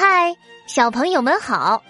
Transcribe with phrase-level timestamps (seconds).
[0.00, 0.36] 嗨，
[0.68, 1.82] 小朋友们好，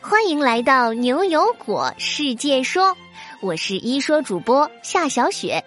[0.00, 2.96] 欢迎来到牛油果世界说，
[3.40, 5.62] 我是一说主播夏小雪。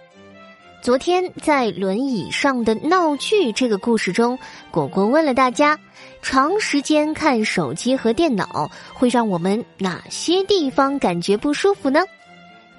[0.82, 4.38] 昨天在轮椅上的闹剧这个故事中，
[4.70, 5.78] 果果问了大家：
[6.20, 12.04] 长时间看手机和电脑会让我们哪些地方感觉不舒服呢？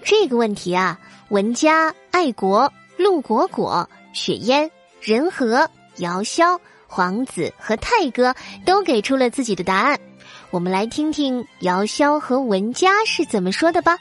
[0.03, 0.99] 这个问题啊，
[1.29, 4.69] 文佳、爱国、陆果果、雪烟、
[5.01, 8.33] 仁和、姚潇、皇子和泰哥
[8.65, 9.99] 都给出了自己的答案。
[10.49, 13.97] 我们来听听姚潇和文佳是怎么说的吧。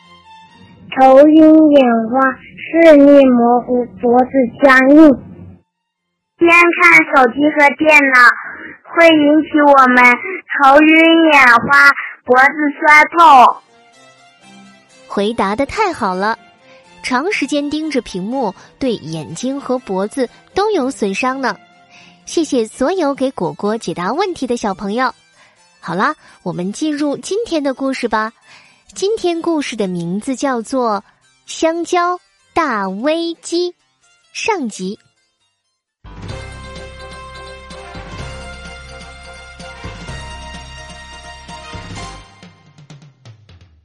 [0.99, 2.21] 头晕眼花，
[2.57, 4.31] 视力模糊，脖子
[4.63, 4.97] 僵硬。
[6.39, 6.51] 边
[6.81, 8.21] 看手机和电脑
[8.85, 10.05] 会引起我们
[10.63, 11.91] 头晕眼花、
[12.25, 13.57] 脖子酸痛。
[15.09, 16.39] 回答的太好了，
[17.03, 21.57] 长时间盯着屏幕对眼睛和脖子都有损伤呢。
[22.27, 25.15] 谢谢所有给果果解答问题的小朋友。
[25.81, 28.33] 好啦，我们进入今天的故事吧。
[28.95, 31.01] 今天故事的名字叫做
[31.47, 32.19] 《香蕉
[32.53, 33.71] 大危机》
[34.33, 34.99] 上集。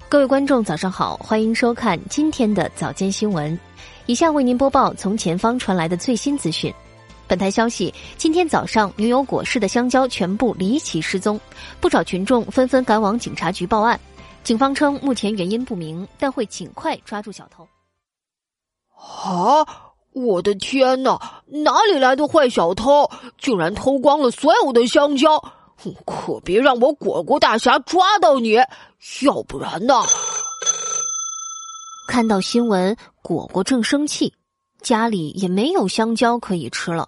[0.09, 3.57] 各位观众，早上好，欢迎收看今天的早间新闻。
[4.07, 6.73] 以下为您播报从前方传来的最新资讯。
[7.31, 11.39] 本台消息：今天早上，牛油果市的香蕉全部离奇失踪，
[11.79, 13.97] 不少群众纷纷赶往警察局报案。
[14.43, 17.65] 警方称，目前原因不明，但会尽快抓住小偷。
[18.97, 19.65] 啊！
[20.11, 21.41] 我的天哪！
[21.47, 25.41] 哪里来的坏小偷，竟然偷光了所有的香蕉！
[26.05, 28.57] 可别让我果果大侠抓到你，
[29.21, 29.93] 要不然呢？
[32.09, 34.33] 看到新闻，果果正生气，
[34.81, 37.07] 家里也没有香蕉可以吃了。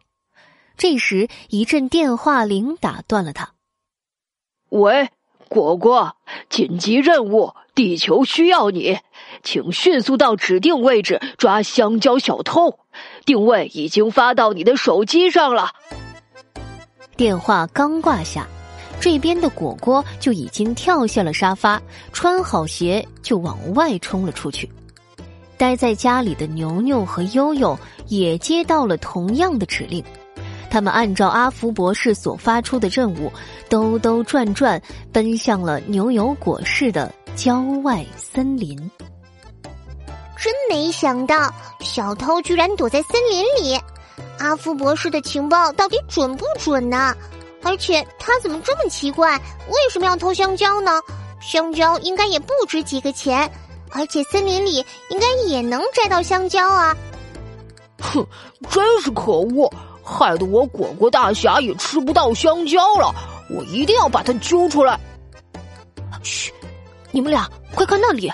[0.77, 3.53] 这时，一阵电话铃打断了他。
[4.69, 5.09] 喂。
[5.49, 6.17] 果果，
[6.49, 8.97] 紧急任务，地球需要你，
[9.43, 12.79] 请迅速到指定位置抓香蕉小偷。
[13.23, 15.69] 定位已经发到你的手机上了。
[17.15, 18.47] 电话刚挂下，
[18.99, 21.79] 这边的果果就已经跳下了沙发，
[22.11, 24.67] 穿好鞋就往外冲了出去。
[25.55, 27.77] 待在家里的牛牛和悠悠
[28.07, 30.03] 也接到了同样的指令。
[30.73, 33.31] 他们按照阿福博士所发出的任务，
[33.69, 38.75] 兜兜转转奔向了牛油果市的郊外森林。
[40.35, 43.79] 真没想到，小偷居然躲在森林里！
[44.39, 47.15] 阿福博士的情报到底准不准呢？
[47.61, 49.37] 而且他怎么这么奇怪？
[49.67, 50.99] 为什么要偷香蕉呢？
[51.39, 53.47] 香蕉应该也不值几个钱，
[53.91, 56.97] 而且森林里应该也能摘到香蕉啊！
[58.01, 58.25] 哼，
[58.71, 59.71] 真是可恶！
[60.03, 63.13] 害得我果果大侠也吃不到香蕉了，
[63.49, 64.99] 我一定要把他揪出来。
[66.21, 66.51] 嘘，
[67.11, 68.31] 你们俩快看那里，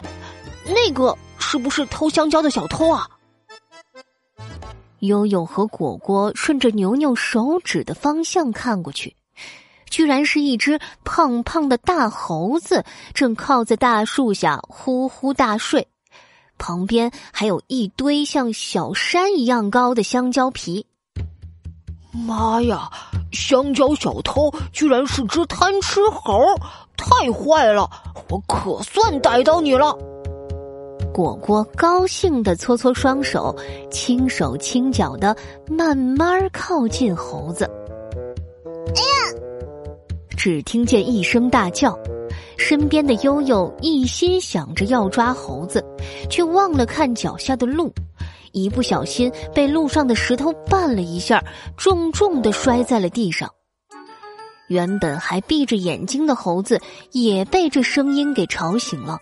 [0.65, 3.07] 那个是不是偷香蕉的小偷啊？
[4.99, 9.15] 悠悠和果果顺着牛牛手指的方向看过去，
[9.89, 15.87] 居然是一只胖胖的大猴子，正靠在大树下呼呼大睡，
[16.57, 20.85] 旁边还有一堆像小山一样高的香蕉皮。
[22.11, 22.89] 妈呀！
[23.31, 26.39] 香蕉小偷居然是只贪吃猴，
[26.97, 27.89] 太坏了！
[28.29, 29.95] 我可算逮到你了。
[31.13, 33.55] 果果高兴的搓搓双手，
[33.91, 35.35] 轻手轻脚的
[35.67, 37.69] 慢慢靠近猴子。
[38.65, 39.39] 哎呀！
[40.35, 41.97] 只听见一声大叫，
[42.57, 45.83] 身边的悠悠一心想着要抓猴子，
[46.29, 47.93] 却忘了看脚下的路。
[48.51, 51.43] 一不小心被路上的石头绊了一下，
[51.77, 53.49] 重重的摔在了地上。
[54.67, 56.79] 原本还闭着眼睛的猴子
[57.11, 59.17] 也被这声音给吵醒了，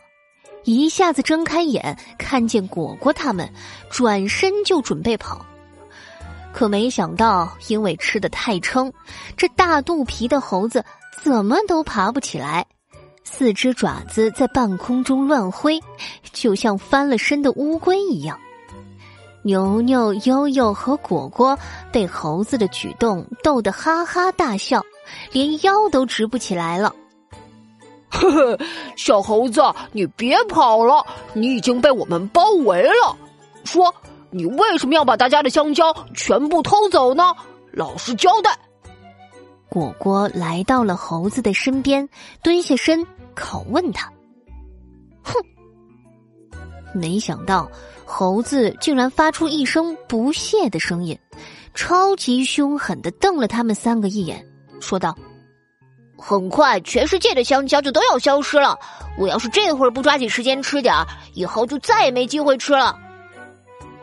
[0.65, 3.49] 一下子睁开眼，看见果果他们，
[3.89, 5.45] 转身就准备跑。
[6.53, 8.91] 可没想到，因为吃的太撑，
[9.37, 10.83] 这大肚皮的猴子
[11.23, 12.65] 怎么都爬不起来，
[13.23, 15.79] 四只爪子在半空中乱挥，
[16.33, 18.37] 就像翻了身的乌龟一样。
[19.43, 21.57] 牛牛、悠悠和果果
[21.91, 24.83] 被猴子的举动逗得哈哈大笑，
[25.31, 26.93] 连腰都直不起来了。
[28.09, 28.59] 呵呵，
[28.95, 29.61] 小猴子，
[29.91, 33.15] 你别跑了，你已经被我们包围了。
[33.63, 33.93] 说，
[34.31, 37.33] 你为什么要把大家的香蕉全部偷走呢？
[37.71, 38.57] 老实交代。
[39.69, 42.07] 果果来到了猴子的身边，
[42.41, 43.05] 蹲下身
[43.35, 44.11] 拷问他。
[45.21, 45.33] 哼，
[46.97, 47.69] 没想到。
[48.09, 51.19] 猴子竟然发出一声不屑的声音，
[51.73, 54.45] 超级凶狠的瞪了他们三个一眼，
[54.79, 55.13] 说道
[56.17, 58.79] ：“很快全世界的香蕉就都要消失了。
[59.19, 62.95] 我要是这会儿不抓紧时间吃点儿，以后就再也没机会吃了。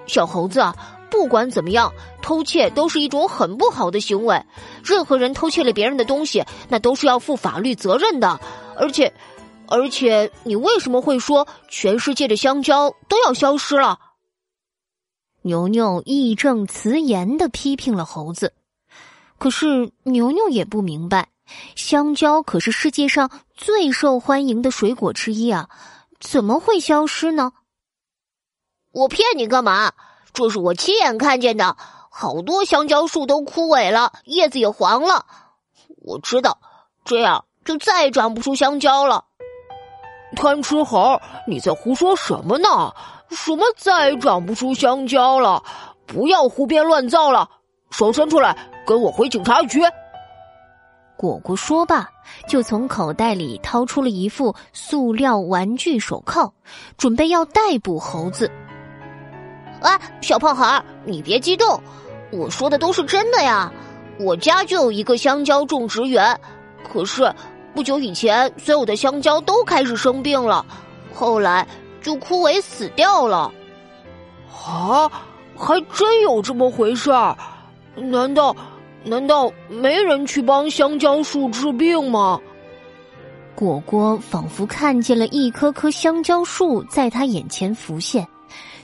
[0.06, 0.62] 小猴子，
[1.10, 4.38] 不管怎么样，偷窃都是一种很不好的行为。
[4.84, 8.38] 任何人偷窃了别人的东西，那都是要负法律责任的。
[8.76, 9.10] 而且，
[9.74, 13.98] 而且，你为什么会说全世界的香蕉都要消失了？
[15.42, 18.54] 牛牛义正辞严的批评了猴子。
[19.36, 21.30] 可是牛牛也不明白，
[21.74, 25.68] 香蕉可是世界上最受欢迎的水果之一啊，
[26.20, 27.52] 怎么会消失呢？
[28.92, 29.92] 我骗你干嘛？
[30.32, 31.76] 这是我亲眼看见的，
[32.10, 35.26] 好多香蕉树都枯萎了，叶子也黄了。
[35.98, 36.60] 我知道，
[37.04, 39.24] 这样就再也长不出香蕉了。
[40.34, 42.92] 贪吃猴，你在胡说什么呢？
[43.30, 45.62] 什么再也长不出香蕉了？
[46.06, 47.48] 不要胡编乱造了！
[47.90, 49.80] 手伸出来，跟我回警察局。
[51.16, 52.08] 果果说罢，
[52.48, 56.52] 就从口袋里掏出了一副塑料玩具手铐，
[56.98, 58.50] 准备要逮捕猴子。
[59.80, 61.80] 哎，小胖孩儿，你别激动，
[62.30, 63.72] 我说的都是真的呀。
[64.18, 66.38] 我家就有一个香蕉种植园，
[66.92, 67.32] 可是
[67.74, 70.64] 不久以前，所有的香蕉都开始生病了，
[71.12, 71.66] 后来
[72.00, 73.52] 就枯萎死掉了。
[74.66, 75.10] 啊，
[75.56, 77.36] 还真有这么回事儿？
[77.96, 78.54] 难道
[79.02, 82.40] 难道没人去帮香蕉树治病吗？
[83.54, 88.26] 果果仿佛看见了一棵棵香蕉树在他眼前浮现。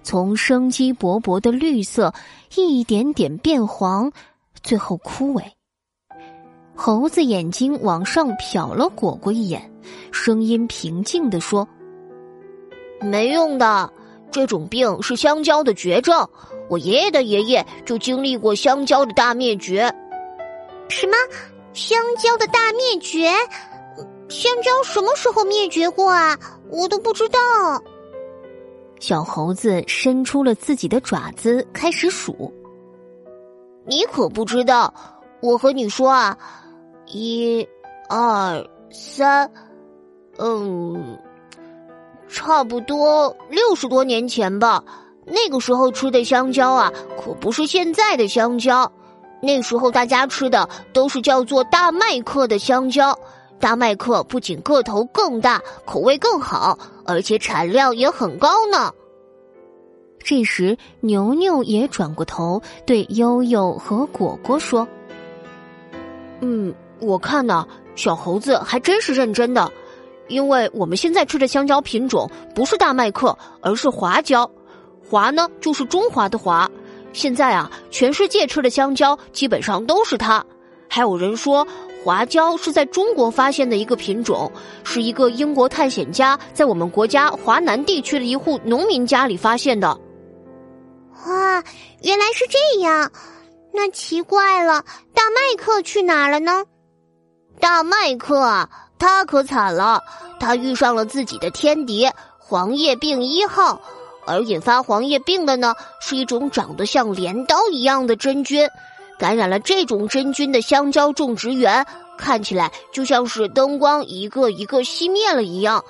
[0.03, 2.13] 从生机勃勃的绿色
[2.57, 4.11] 一点点变黄，
[4.63, 5.43] 最后枯萎。
[6.83, 9.71] 猴子眼睛往上瞟了果果一眼，
[10.11, 11.69] 声音平静地说
[13.05, 13.93] ：“没用的，
[14.31, 16.27] 这种病是香蕉的绝症。
[16.71, 19.95] 我爷爷的爷爷就经历过香蕉的大灭绝。
[20.89, 21.13] 什么？
[21.75, 23.31] 香蕉的大灭绝？
[24.31, 26.35] 香蕉什么时候灭绝过啊？
[26.71, 27.39] 我都不知道。”
[29.01, 32.51] 小猴子伸出了自己的爪子，开始数。
[33.85, 34.95] 你可不知道，
[35.43, 36.37] 我和你说啊，
[37.13, 37.67] 一、
[38.09, 39.51] 二、三，
[40.39, 41.19] 嗯，
[42.29, 44.83] 差不多六十多年前吧。
[45.25, 48.91] 那个时候吃的香蕉啊，可不是现在的香蕉。
[49.43, 53.17] 那时候大家吃的都是叫做大麦克的香蕉。
[53.59, 58.93] 大麦克不仅个头更大，口味更好，而且产量也很高呢。
[60.19, 64.87] 这时，牛牛也转过头对悠悠和果果说
[66.41, 69.71] ：“嗯，我看呢，小猴子还真是认真的，
[70.29, 74.51] 因为我们现在吃的香蕉品种不是大麦克，而是华蕉。
[75.09, 76.71] 华呢，就是中华的华。
[77.13, 80.45] 现在啊，全世界吃的香蕉基本上都是它。
[80.89, 81.67] 还有人说。”
[82.03, 84.51] 华蕉是在中国发现的一个品种，
[84.85, 89.89] 是一个英国探险家在我们国家华南地区的一户农民家里发现的。
[91.27, 91.63] 哇，
[92.03, 93.13] 原来是这样，
[93.71, 94.83] 那奇怪了，
[95.13, 96.65] 大麦克去哪儿了呢？
[97.61, 98.69] 大麦克啊，
[98.99, 100.03] 他可惨了，
[100.39, 103.81] 他遇上了自己的天敌黄叶病一号，
[104.27, 108.69] 而引发黄叶病的呢，是一种长得像镰刀一样的真菌。
[109.19, 111.87] 感染了这种真菌的香蕉种植园，
[112.17, 115.85] 看起来就像是灯光一个一个熄灭了一样，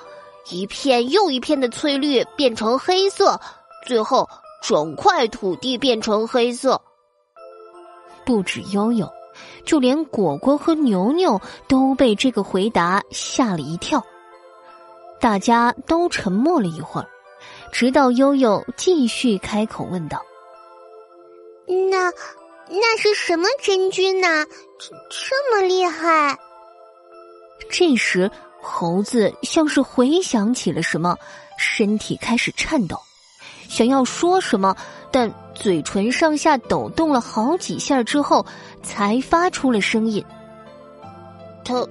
[0.49, 3.39] 一片又一片的翠绿变成黑色，
[3.85, 4.27] 最后
[4.61, 6.81] 整块土地变成黑色。
[8.25, 9.09] 不止悠悠，
[9.65, 14.05] 就连果果和牛牛都被这个回答吓了一跳。
[15.19, 17.07] 大家都沉默了一会儿，
[17.71, 20.21] 直到悠悠继续开口问道
[21.89, 22.11] ：“那？”
[22.73, 24.45] 那是什么真菌呢？
[24.79, 26.39] 这这么厉害！
[27.69, 28.31] 这时，
[28.61, 31.17] 猴子像是回想起了什么，
[31.57, 32.97] 身体开始颤抖，
[33.67, 34.73] 想要说什么，
[35.11, 38.45] 但嘴唇上下抖动了好几下之后，
[38.81, 40.23] 才发出了声音
[41.63, 41.87] ：“它，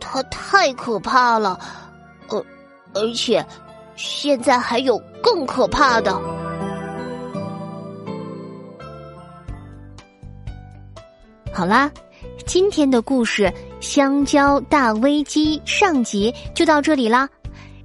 [0.00, 1.58] 它太可怕了，
[2.28, 2.44] 呃，
[2.94, 3.44] 而且
[3.96, 6.20] 现在还有更可怕的。”
[11.52, 11.88] 好啦，
[12.46, 13.44] 今天的故事
[13.80, 17.28] 《香蕉大危机》上集就到这里啦。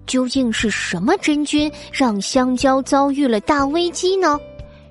[0.08, 4.40] 究竟是什么真菌让香蕉遭遇了大危机呢？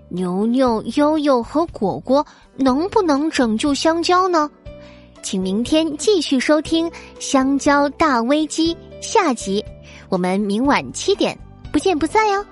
[0.08, 4.50] 牛牛、悠悠和果果能不能拯救香蕉呢？
[5.22, 6.88] 请明天继续收听
[7.18, 9.64] 《香蕉大危机》下集，
[10.08, 11.36] 我们明晚七点
[11.72, 12.44] 不见不散哟。